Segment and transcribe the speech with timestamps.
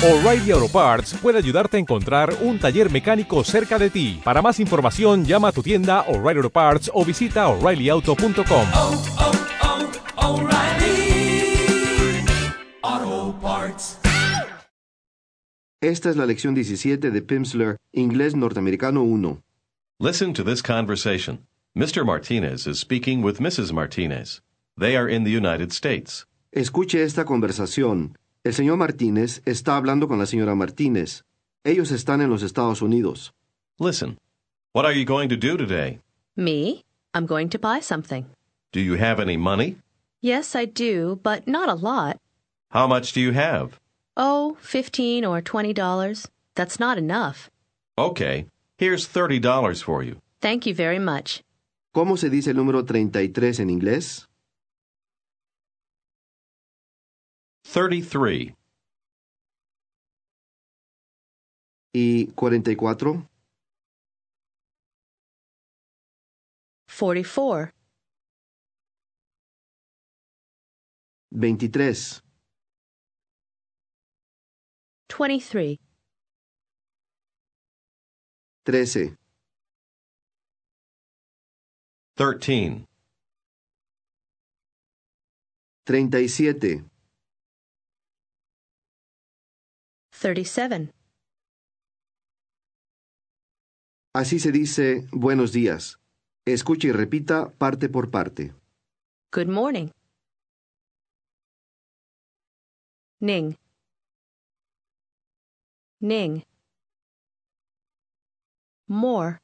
[0.00, 4.20] O'Reilly Auto Parts puede ayudarte a encontrar un taller mecánico cerca de ti.
[4.22, 8.66] Para más información, llama a tu tienda O'Reilly Auto Parts o visita oreillyauto.com.
[8.74, 9.02] oh,
[12.84, 13.98] oh, Parts.
[15.82, 19.42] Esta es la lección 17 de Pimsleur, Inglés Norteamericano 1.
[19.98, 21.40] Listen to this conversation.
[21.74, 22.06] Mr.
[22.06, 23.72] Martinez is speaking with Mrs.
[23.72, 24.42] Martinez.
[24.78, 26.24] They are in the United States.
[26.52, 28.16] Escuche esta conversación.
[28.48, 31.22] El señor Martínez está hablando con la señora Martínez.
[31.64, 33.34] Ellos están en los Estados Unidos.
[33.78, 34.16] Listen.
[34.72, 36.00] What are you going to do today?
[36.34, 36.82] Me?
[37.12, 38.24] I'm going to buy something.
[38.72, 39.76] Do you have any money?
[40.22, 42.16] Yes, I do, but not a lot.
[42.70, 43.78] How much do you have?
[44.16, 46.26] Oh, fifteen or twenty dollars.
[46.54, 47.50] That's not enough.
[47.98, 48.46] Okay.
[48.78, 50.22] Here's $30 for you.
[50.40, 51.42] Thank you very much.
[51.94, 54.26] ¿Cómo se dice el número 33 en inglés?
[57.70, 58.54] 33.
[61.92, 63.28] ¿Y 44?
[66.88, 67.72] Forty-four.
[71.30, 72.22] 23.
[75.08, 75.78] Twenty-three.
[78.64, 79.16] 13.
[82.16, 82.86] 13.
[85.86, 86.87] 37.
[90.20, 90.92] Thirty-seven.
[94.12, 96.00] Así se dice buenos días.
[96.44, 98.52] Escuche y repita parte por parte.
[99.30, 99.90] Good morning.
[103.20, 103.56] Ning.
[106.00, 106.42] Ning.
[108.88, 109.40] More.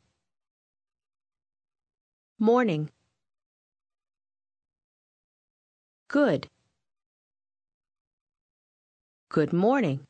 [2.39, 2.91] Morning.
[6.09, 6.49] Good.
[9.29, 10.07] Good morning.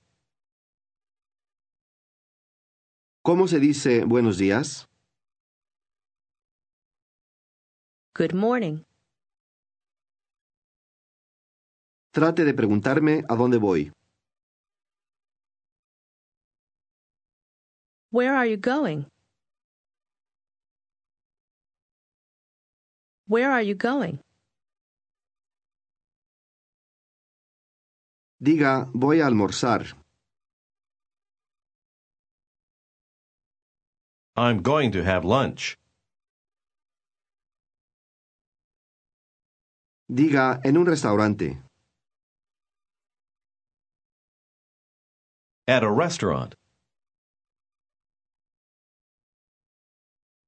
[3.26, 4.86] ¿Cómo se dice buenos días?
[8.14, 8.84] Good morning.
[12.12, 13.92] Trate de preguntarme a dónde voy.
[18.12, 19.06] Where are you going?
[23.26, 24.20] Where are you going?
[28.38, 30.03] Diga, voy a almorzar.
[34.36, 35.78] I'm going to have lunch.
[40.10, 41.58] Diga, en un restaurante.
[45.68, 46.54] At a restaurant.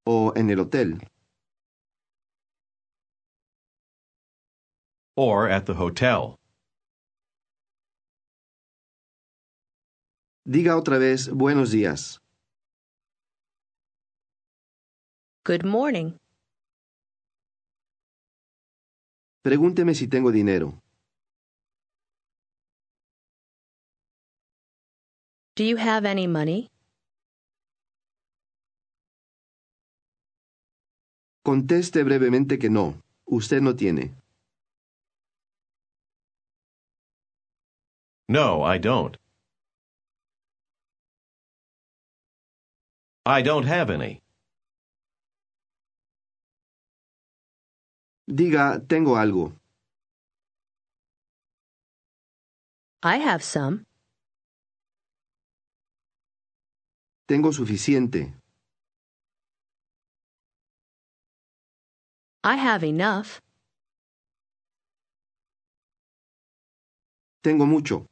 [0.04, 0.98] O en el hotel.
[5.16, 6.36] Or at the hotel.
[10.46, 12.18] Diga otra vez buenos días.
[15.46, 16.18] Good morning.
[19.44, 20.82] Pregúnteme si tengo dinero.
[25.54, 26.68] Do you have any money?
[31.44, 33.00] Conteste brevemente que no.
[33.30, 34.16] Usted no tiene.
[38.28, 39.16] No, I don't.
[43.24, 44.25] I don't have any.
[48.28, 49.52] Diga, tengo algo.
[53.02, 53.86] I have some.
[57.28, 58.34] Tengo suficiente.
[62.42, 63.40] I have enough.
[67.42, 68.06] Tengo mucho.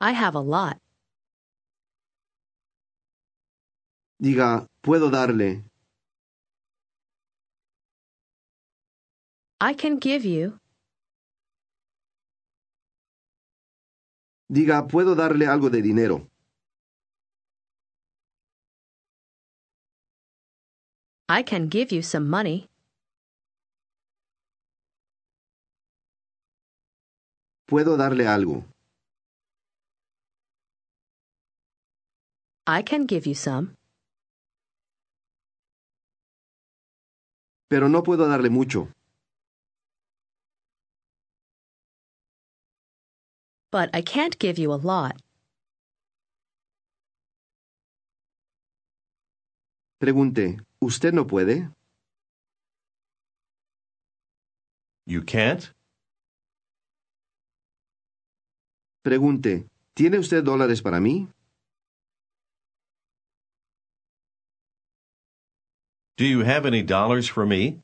[0.00, 0.78] I have a lot.
[4.20, 5.67] Diga, puedo darle.
[9.60, 10.60] I can give you.
[14.48, 16.28] Diga, puedo darle algo de dinero.
[21.28, 22.68] I can give you some money.
[27.66, 28.64] Puedo darle algo.
[32.66, 33.74] I can give you some.
[37.68, 38.88] Pero no puedo darle mucho.
[43.70, 45.16] But I can't give you a lot.
[50.00, 51.70] Pregunte, ¿usted no puede?
[55.06, 55.72] You can't?
[59.04, 61.28] Pregunte, ¿tiene usted dólares para mí?
[66.16, 67.80] Do you have any dollars for me?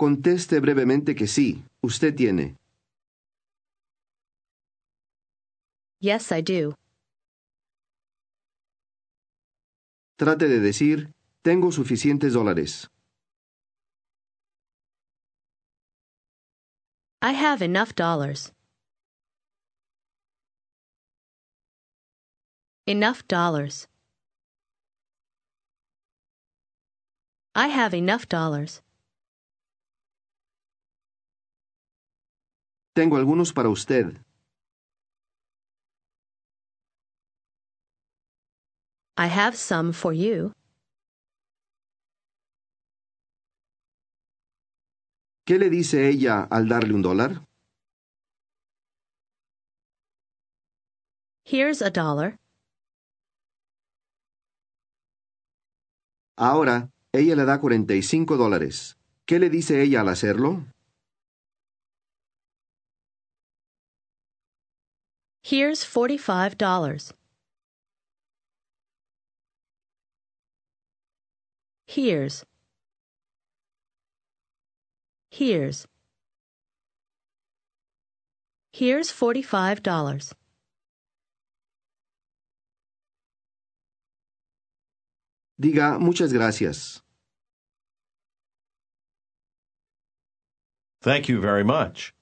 [0.00, 2.56] Conteste brevemente que sí, usted tiene.
[6.00, 6.74] Yes, I do.
[10.16, 11.12] Trate de decir,
[11.42, 12.88] tengo suficientes dólares.
[17.20, 18.54] I have enough dollars.
[22.86, 23.86] Enough dollars.
[27.54, 28.80] I have enough dollars.
[32.94, 34.16] Tengo algunos para usted.
[39.16, 40.52] I have some for you.
[45.46, 47.46] ¿Qué le dice ella al darle un dólar?
[51.44, 52.36] Here's a dollar.
[56.36, 58.96] Ahora, ella le da 45 dólares.
[59.26, 60.64] ¿Qué le dice ella al hacerlo?
[65.50, 67.12] Here's forty-five dollars.
[71.88, 72.44] Here's.
[75.28, 75.88] Here's.
[78.72, 80.32] Here's forty-five dollars.
[85.60, 87.02] Diga muchas gracias.
[91.02, 92.14] Thank you very much.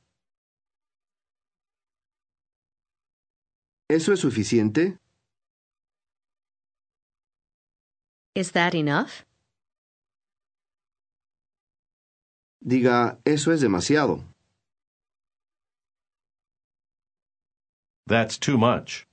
[3.91, 4.99] ¿Eso es suficiente?
[8.35, 9.25] Is that enough?
[12.63, 14.23] Diga, eso es demasiado.
[18.07, 19.07] That's too much.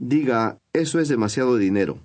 [0.00, 1.98] Diga, eso es demasiado dinero.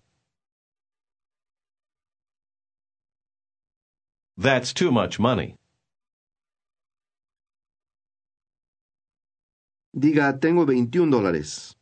[4.37, 5.55] That's too much money.
[9.97, 11.77] Diga, tengo 21 dólares.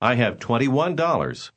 [0.00, 1.52] I have $21.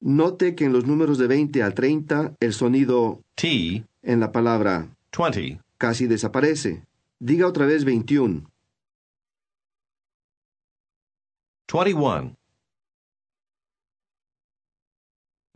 [0.00, 4.96] Note que en los números de 20 a 30 el sonido T, en la palabra
[5.16, 5.60] 20.
[5.76, 6.82] casi desaparece.
[7.20, 8.50] Diga otra vez 21.
[11.70, 12.37] 21.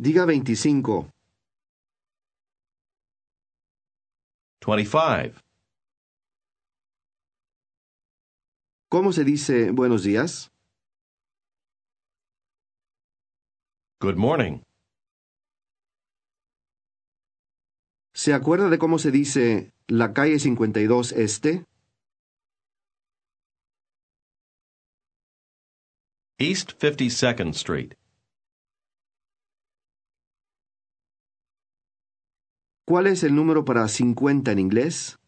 [0.05, 1.13] Diga 25.
[4.67, 5.41] 25.
[8.91, 10.51] ¿Cómo se dice buenos días?
[14.01, 14.63] Good morning.
[18.13, 21.65] ¿Se acuerda de cómo se dice la calle 52 este?
[26.41, 28.02] East 52nd Street.
[32.85, 35.19] ¿Cuál es el número para 50 en inglés?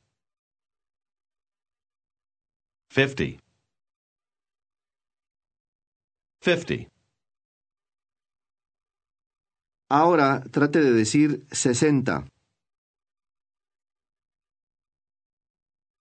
[2.91, 3.43] 50.
[6.41, 6.91] 50.
[9.89, 12.27] Ahora trate de decir 60.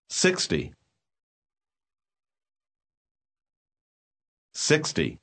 [0.10, 0.76] 60.
[4.54, 5.20] 60.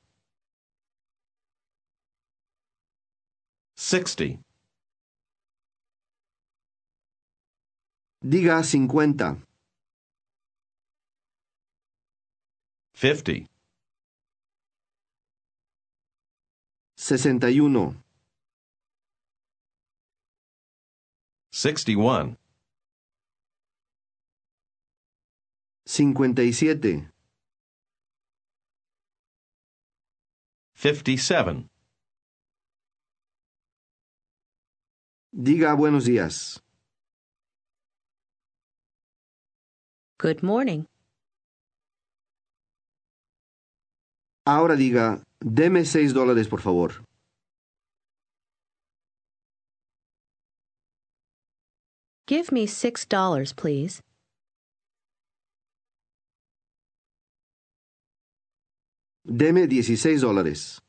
[3.75, 4.50] 60.
[8.23, 9.41] Diga 50.
[12.93, 13.47] 50.
[16.95, 17.95] 61.
[21.51, 22.37] 61.
[25.85, 27.11] 57.
[30.75, 31.69] 57.
[35.33, 36.63] Diga buenos días.
[40.21, 40.85] Good morning.
[44.45, 47.03] Ahora diga, deme 6 dólares por favor.
[52.27, 53.99] Give me six dollars, please.
[59.25, 60.79] Deme 16 dólares.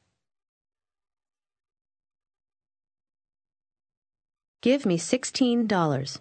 [4.60, 6.20] Give me sixteen dollars.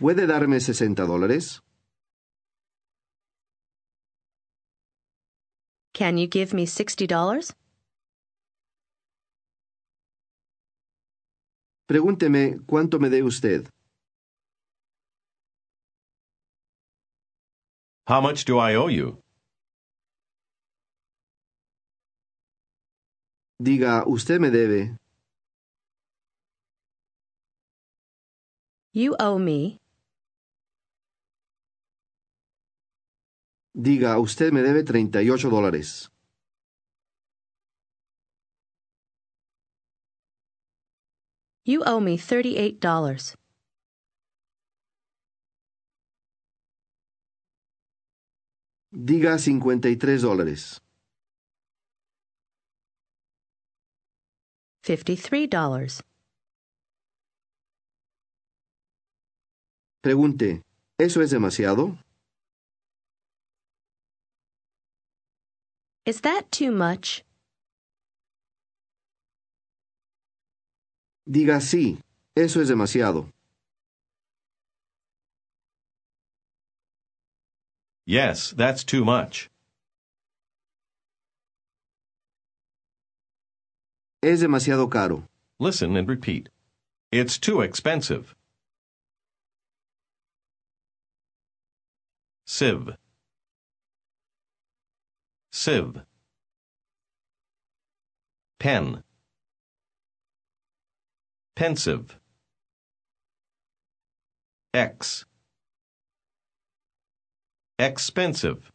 [0.00, 1.60] ¿Puede darme 60 dólares?
[5.92, 7.54] Can you give me $60?
[11.86, 13.68] Pregúnteme cuánto me dé usted.
[18.06, 19.20] How much do I owe you?
[23.60, 24.96] Diga, usted me debe.
[28.94, 29.79] You owe me.
[33.74, 36.10] Diga, usted me debe 38 dólares.
[41.64, 43.36] You owe me $38.
[48.92, 50.82] Diga 53 dólares.
[54.82, 56.02] $53.
[60.02, 60.62] Pregunte,
[60.98, 61.96] ¿eso es demasiado?
[66.06, 67.24] Is that too much?
[71.28, 71.98] Diga sí,
[72.34, 73.30] eso es demasiado.
[78.06, 79.50] Yes, that's too much.
[84.22, 85.28] Es demasiado caro.
[85.58, 86.48] Listen and repeat.
[87.12, 88.34] It's too expensive.
[92.46, 92.96] Sieve.
[95.62, 96.06] Sieve.
[98.58, 99.04] Pen.
[101.54, 102.18] Pensive.
[104.72, 105.26] X.
[107.78, 108.72] Expensive.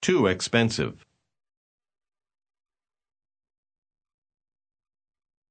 [0.00, 1.04] Too expensive.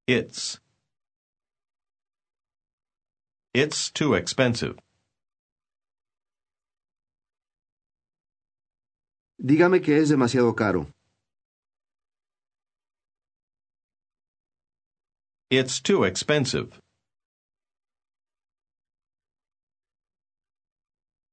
[0.08, 0.58] It's.
[3.54, 4.76] It's too expensive.
[9.46, 10.88] Dígame que es demasiado caro.
[15.48, 16.70] It's too expensive.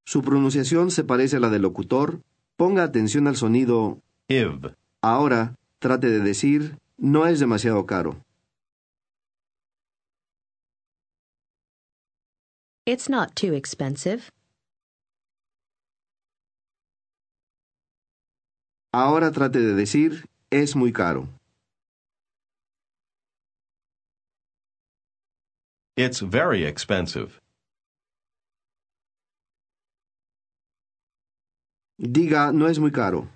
[0.05, 2.21] Su pronunciación se parece a la del locutor.
[2.55, 3.99] Ponga atención al sonido.
[4.27, 4.75] Iv.
[5.01, 8.23] Ahora, trate de decir, no es demasiado caro.
[12.85, 14.29] It's not too expensive.
[18.95, 21.27] Ahora trate de decir, es muy caro.
[25.97, 27.41] It's very expensive.
[31.99, 33.27] Diga, no es muy caro.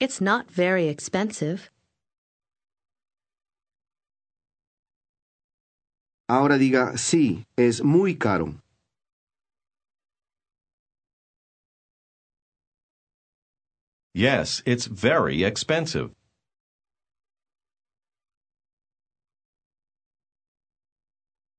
[0.00, 1.70] It's not very expensive.
[6.28, 8.54] Ahora diga, sí, es muy caro.
[14.16, 16.14] Yes, it's very expensive.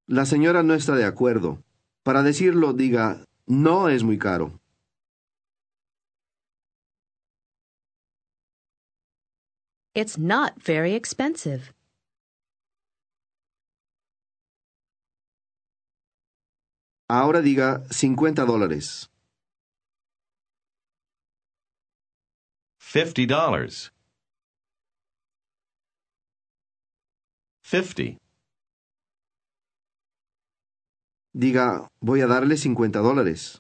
[0.07, 1.61] La señora no está de acuerdo.
[2.03, 4.59] Para decirlo, diga, no es muy caro.
[9.93, 11.71] It's not very expensive.
[17.07, 19.11] Ahora diga 50 dólares.
[22.89, 23.91] Fifty dollars.
[27.61, 28.17] Fifty.
[31.33, 33.59] Diga, voy a darle 50 dólares.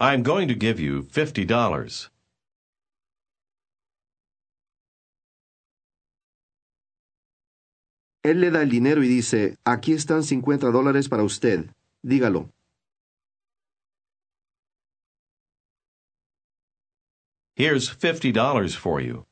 [0.00, 2.10] I'm going to give you fifty dollars.
[8.24, 11.70] Él le da el dinero y dice, aquí están 50 dólares para usted.
[12.02, 12.50] Dígalo.
[17.56, 19.26] Here's fifty dollars for you.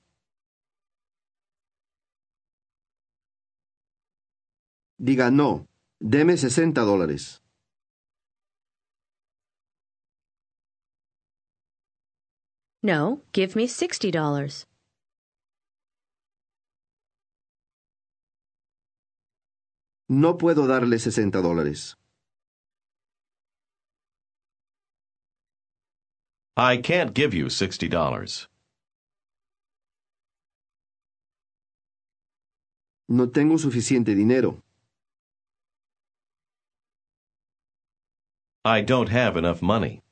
[5.00, 5.67] Diga, no,
[6.00, 7.41] deme 60 dólares.
[12.81, 14.67] No, give me $60.
[20.09, 21.97] No puedo darle 60 dólares.
[26.56, 28.47] I can't give you sixty dollars.
[33.09, 34.62] No tengo suficiente dinero.
[38.64, 40.02] I don't have enough money.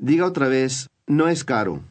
[0.00, 1.82] Diga otra vez, no es caro.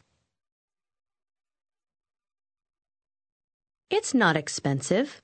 [3.90, 5.20] It's not expensive.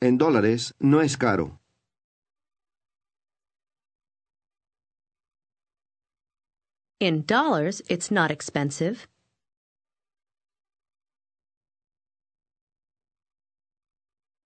[0.00, 1.58] En dólares no es caro.
[7.00, 9.08] In dollars, it's not expensive.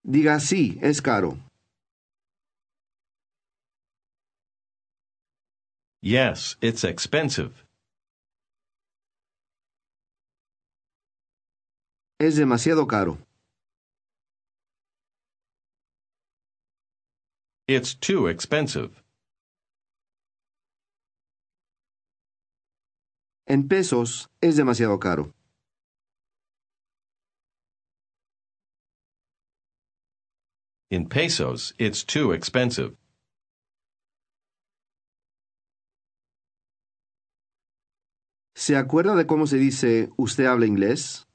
[0.03, 1.37] Diga sí, es caro.
[6.01, 7.51] Yes, it's expensive.
[12.19, 13.19] Es demasiado caro.
[17.67, 18.91] It's too expensive.
[23.47, 25.33] En pesos es demasiado caro.
[30.91, 32.97] In pesos, it's too expensive.
[38.55, 41.25] ¿Se acuerda de cómo se dice usted habla inglés?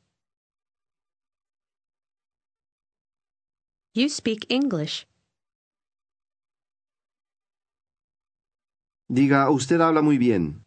[3.95, 5.07] You speak English.
[9.11, 10.65] Diga usted habla muy bien.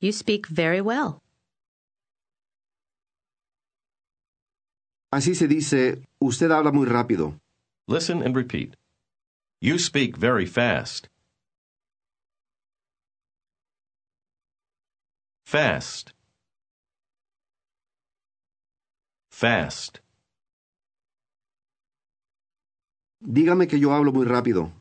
[0.00, 1.22] You speak very well.
[5.10, 7.38] Así se dice usted habla muy rápido.
[7.86, 8.76] Listen and repeat.
[9.60, 11.08] You speak very fast.
[15.46, 16.12] Fast.
[19.30, 20.00] Fast.
[23.24, 24.72] Dígame que yo hablo muy rápido.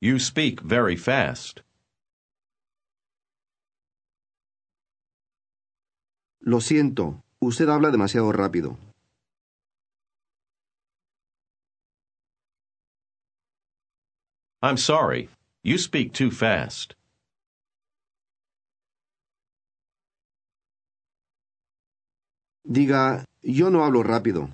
[0.00, 1.60] You speak very fast.
[6.40, 8.76] Lo siento, usted habla demasiado rápido.
[14.60, 15.30] I'm sorry.
[15.62, 16.94] You speak too fast.
[22.66, 24.50] Diga, yo no hablo rápido.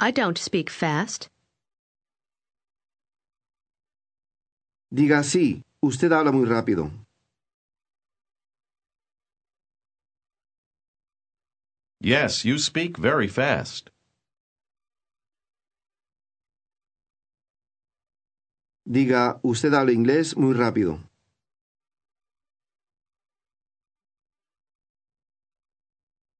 [0.00, 1.28] I don't speak fast.
[4.90, 6.90] Diga sí, usted habla muy rápido.
[12.00, 13.90] Yes, you speak very fast.
[18.86, 21.00] Diga, usted habla inglés muy rápido.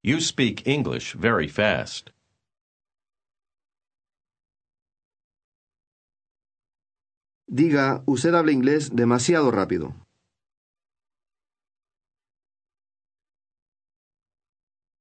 [0.08, 2.12] You speak English very fast.
[7.46, 9.92] Diga, usted habla inglés demasiado rápido.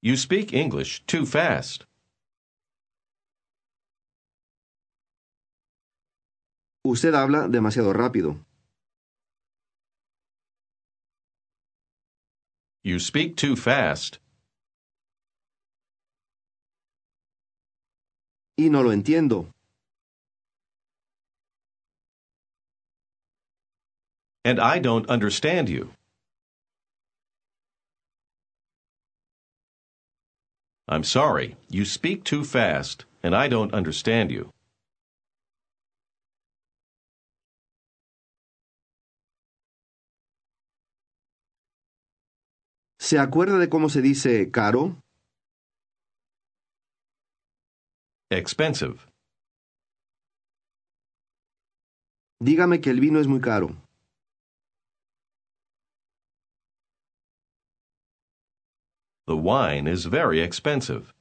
[0.01, 1.85] You speak English too fast.
[6.83, 8.43] Usted habla demasiado rápido.
[12.83, 14.19] You speak too fast.
[18.57, 19.53] Y no lo entiendo.
[24.43, 25.91] And I don't understand you.
[30.87, 31.55] I'm sorry.
[31.69, 34.51] You speak too fast, and I don't understand you.
[42.99, 44.97] ¿Se acuerda de cómo se dice caro?
[48.29, 49.07] Expensive.
[52.43, 53.75] Dígame que el vino es muy caro.
[59.27, 61.13] The wine is very expensive.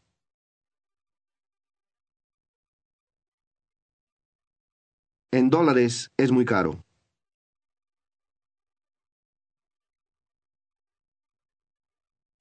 [5.33, 6.83] En dólares es muy caro.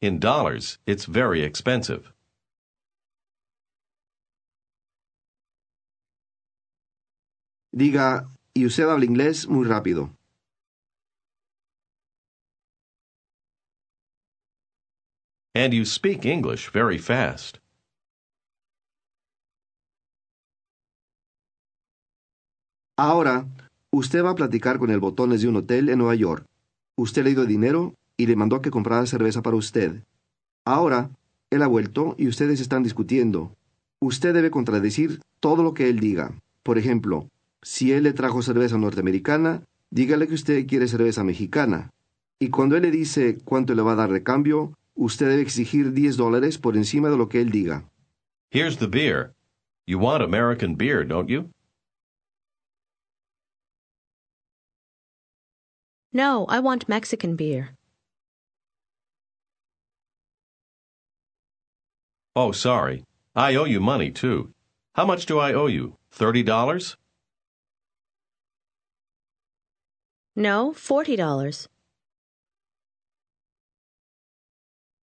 [0.01, 2.14] In dollars, it's very expensive.
[7.75, 10.11] Diga, y usted habla inglés muy rápido.
[15.53, 17.57] And you speak English very fast.
[22.97, 23.45] Ahora,
[23.91, 26.45] usted va a platicar con el botones de un hotel en Nueva York.
[26.97, 30.01] Usted le dio dinero y le mandó que comprara cerveza para usted.
[30.63, 31.09] Ahora,
[31.49, 33.53] él ha vuelto y ustedes están discutiendo.
[33.99, 36.39] Usted debe contradecir todo lo que él diga.
[36.63, 37.27] Por ejemplo,
[37.65, 41.89] si él le trajo cerveza norteamericana, dígale que usted quiere cerveza mexicana.
[42.39, 45.91] Y cuando él le dice cuánto le va a dar de cambio, usted debe exigir
[45.91, 47.89] 10 dólares por encima de lo que él diga.
[48.51, 49.33] Here's the beer.
[49.87, 51.49] You want American beer, don't you?
[56.13, 57.75] No, I want Mexican beer.
[62.35, 63.05] Oh, sorry.
[63.35, 64.51] I owe you money, too.
[64.93, 65.95] How much do I owe you?
[66.15, 66.95] $30?
[70.37, 71.69] No, forty dollars."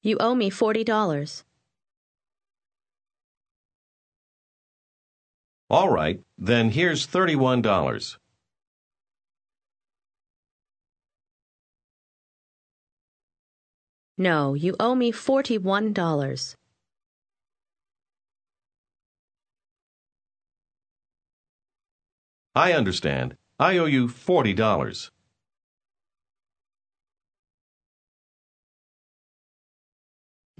[0.02, 1.44] "You owe me forty dollars."
[5.70, 8.18] "All right, then here's thirty one dollars."
[14.18, 16.56] "No, you owe me forty one dollars."
[22.56, 23.36] "I understand.
[23.60, 25.12] I owe you forty dollars."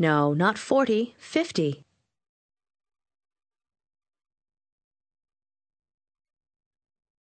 [0.00, 1.84] No, not 40, 50.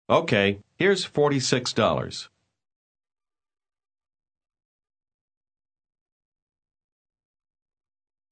[0.09, 2.29] Okay, here's forty-six dollars.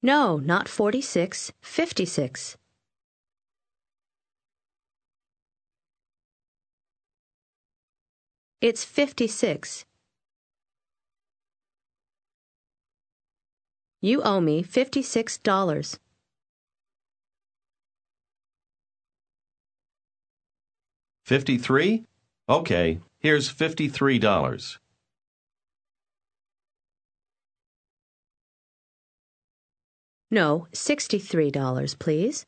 [0.02, 2.56] No, not 46, 56.
[8.62, 9.84] It's 56.
[14.00, 15.98] You owe me $56.
[21.24, 22.04] Fifty-three?
[22.48, 24.78] Okay, here's fifty-three dollars.
[30.30, 32.46] No, $63, please.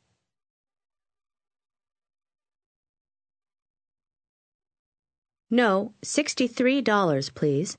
[5.49, 7.77] No, $63, please.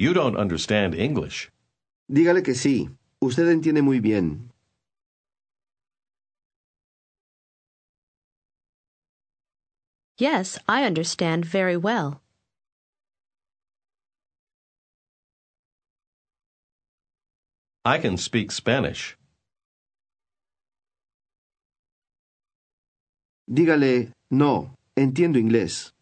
[0.00, 1.50] You don't understand English.
[2.10, 2.88] Dígale que sí.
[3.20, 4.50] Usted entiende muy bien.
[10.16, 12.22] Yes, I understand very well.
[17.84, 19.18] I can speak Spanish.
[23.46, 25.92] Dígale, no, entiendo inglés.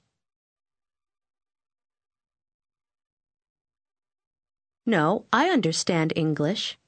[4.89, 6.79] No, I understand English.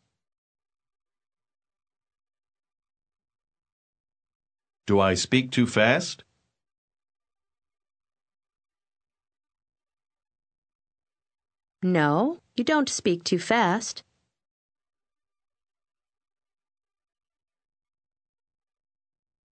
[4.87, 6.25] Do I speak too fast?
[11.83, 14.03] No, you don't speak too fast.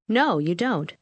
[0.07, 0.95] No, you don't.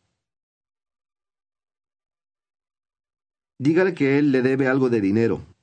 [3.61, 5.54] Dígale que él le debe algo de dinero.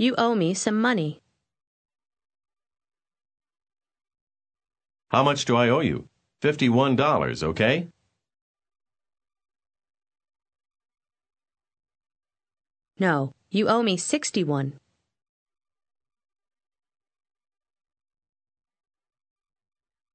[0.00, 1.20] You owe me some money.
[5.10, 6.08] How much do I owe you?
[6.40, 7.90] Fifty-one dollars, okay?
[12.98, 14.78] No, you owe me 61.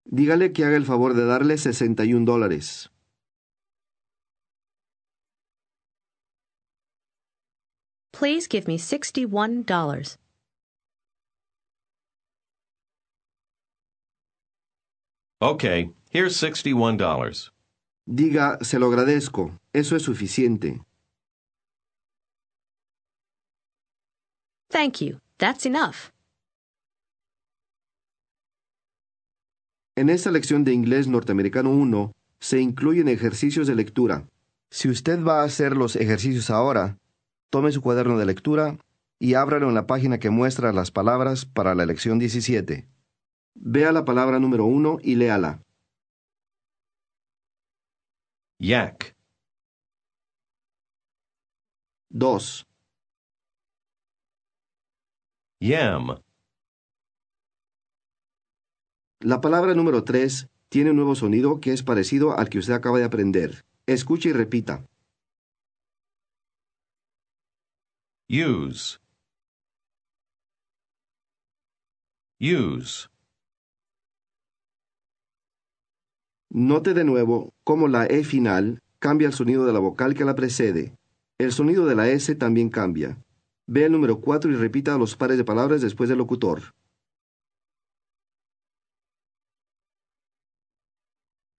[0.05, 2.89] Dígale que haga el favor de darle 61 dólares.
[8.15, 10.17] Please give me $61.
[15.41, 17.51] Okay, here's sixty-one dollars.
[18.09, 19.59] Diga, se lo agradezco.
[19.73, 20.79] Eso es suficiente.
[24.69, 25.19] Thank you.
[25.37, 26.13] That's enough.
[29.97, 34.25] En esta lección de inglés norteamericano 1 se incluyen ejercicios de lectura.
[34.71, 36.97] Si usted va a hacer los ejercicios ahora,
[37.55, 38.77] tome su cuaderno de lectura
[39.17, 42.85] y ábralo en la página que muestra las palabras para la lección 17.
[43.53, 45.61] Vea la palabra número 1 y léala.
[48.59, 49.15] Yak,
[52.09, 52.67] 2,
[55.61, 56.19] yam,
[59.21, 62.97] La palabra número 3 tiene un nuevo sonido que es parecido al que usted acaba
[62.97, 63.63] de aprender.
[63.85, 64.85] Escuche y repita.
[68.27, 68.99] Use,
[72.39, 73.07] use,
[76.49, 80.35] Note de nuevo cómo la E final cambia el sonido de la vocal que la
[80.35, 80.95] precede.
[81.37, 83.17] El sonido de la S también cambia.
[83.67, 86.61] Ve el número 4 y repita los pares de palabras después del locutor.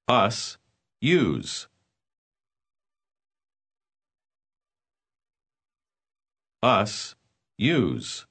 [0.08, 0.58] us,
[1.02, 1.68] use.
[6.66, 7.16] Us,
[7.58, 8.26] Use.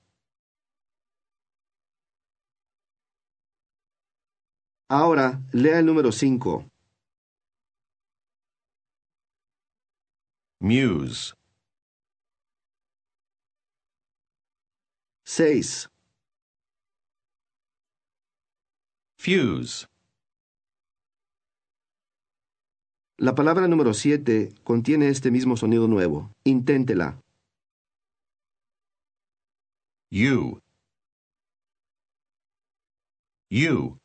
[4.89, 6.65] Ahora, lea el número 5.
[10.59, 11.33] Muse.
[15.23, 15.89] 6.
[19.17, 19.87] Fuse.
[23.17, 26.31] La palabra número 7 contiene este mismo sonido nuevo.
[26.43, 27.24] Inténtela.
[30.11, 30.61] You.
[33.49, 33.99] You.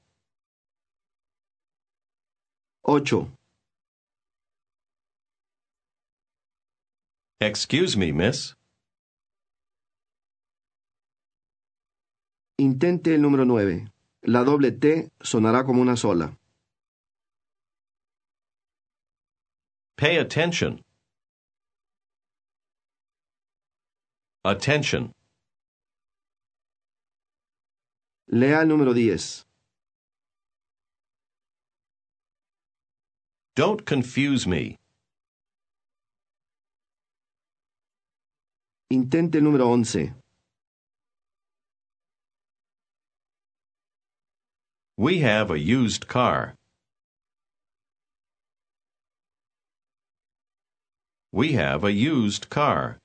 [2.85, 3.29] 8.
[7.41, 8.55] Excuse me, miss.
[12.59, 13.91] Intente el número 9.
[14.23, 16.37] La doble T sonará como una sola.
[19.97, 20.83] Pay attention.
[24.45, 25.13] Attention.
[28.33, 29.45] Lea el número 10.
[33.57, 34.79] Don't confuse me.
[38.93, 40.15] Intente el número 11.
[44.97, 46.55] We have a used car.
[51.33, 52.99] We have a used car.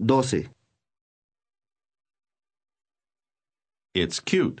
[0.00, 0.48] 12.
[3.94, 4.60] It's cute.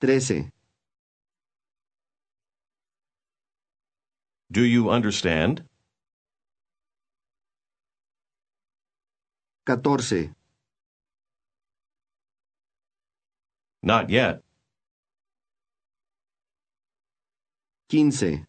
[0.00, 0.50] 13.
[4.50, 5.62] Do you understand?
[9.66, 10.34] 14.
[13.82, 14.42] Not yet.
[17.90, 18.46] 15.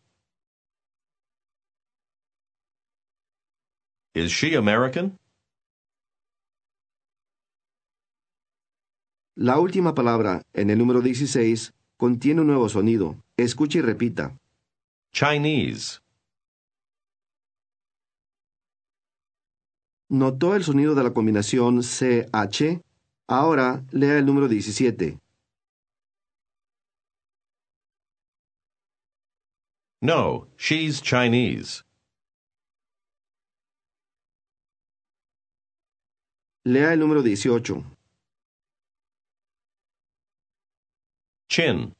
[4.15, 5.17] Is she American?
[9.35, 13.17] La última palabra, en el número 16, contiene un nuevo sonido.
[13.37, 14.37] Escuche y repita.
[15.11, 15.99] Chinese.
[20.09, 22.83] ¿Notó el sonido de la combinación CH?
[23.27, 25.17] Ahora lea el número 17.
[30.01, 31.83] No, she's Chinese.
[36.65, 37.83] Lea el número 18.
[41.49, 41.93] Chin.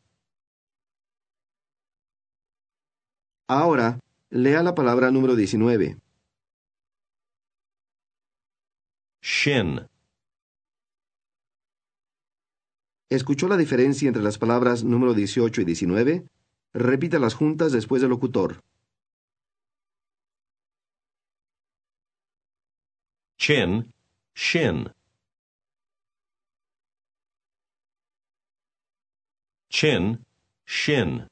[3.47, 3.99] Ahora
[4.29, 5.97] lea la palabra número 19.
[9.21, 9.87] Shin.
[13.09, 16.25] ¿Escuchó la diferencia entre las palabras número 18 y 19?
[16.73, 18.63] Repita las juntas después del locutor.
[23.37, 23.92] Chin.
[24.35, 24.91] Shin.
[29.69, 30.25] Chin.
[30.65, 31.27] Shin.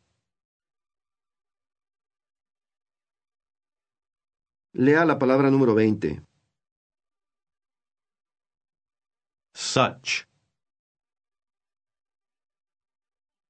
[4.73, 6.21] Lea la palabra número 20.
[9.53, 10.27] Such.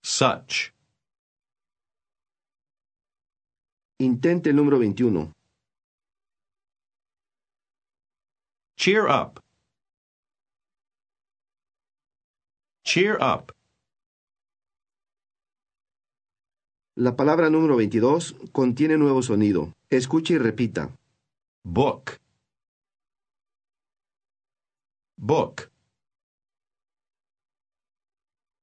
[0.04, 0.74] Such.
[4.00, 5.32] Intente el número 21.
[8.76, 9.41] Cheer up.
[12.94, 13.54] Cheer up.
[16.98, 19.74] La palabra número 22 contiene nuevo sonido.
[19.90, 20.94] Escuche y repita.
[21.64, 22.20] Book.
[25.16, 25.72] Book.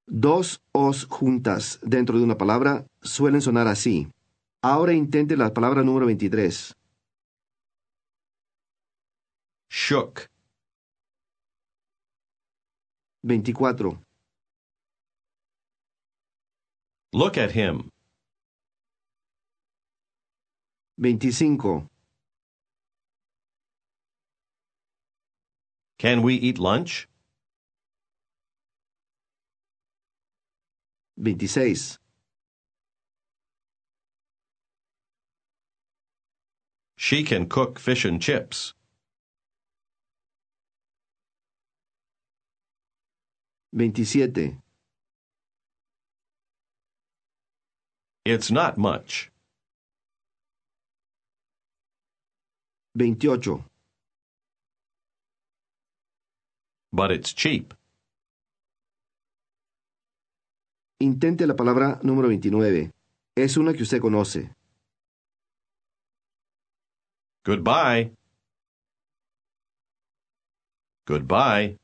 [0.06, 4.12] Dos os juntas dentro de una palabra suelen sonar así.
[4.60, 6.76] Ahora intente la palabra número 23.
[9.70, 10.28] Shook.
[13.22, 14.07] 24.
[17.12, 17.90] Look at him.
[21.00, 21.88] 25.
[25.98, 27.08] Can we eat lunch?
[31.16, 31.98] 26.
[36.96, 38.74] She can cook fish and chips.
[43.72, 44.60] 27.
[48.30, 49.30] It's not much.
[52.98, 53.64] 28.
[56.92, 57.72] But it's cheap.
[61.00, 62.90] Intente la palabra número 29.
[63.34, 64.50] Es una que usted conoce.
[67.46, 68.12] Goodbye.
[71.06, 71.78] Goodbye.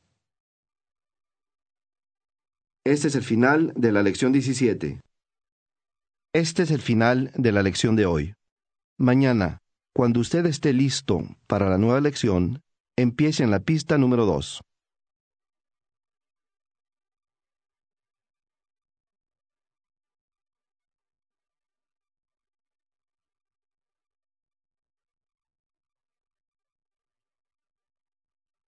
[2.84, 5.03] Este es el final de la lección 17.
[6.34, 8.34] Este es el final de la lección de hoy.
[8.98, 9.58] Mañana,
[9.94, 12.60] cuando usted esté listo para la nueva lección,
[12.96, 14.60] empiece en la pista número 2.